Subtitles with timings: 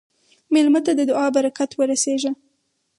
[0.53, 2.31] مېلمه ته د دعا برکت ورسېږه.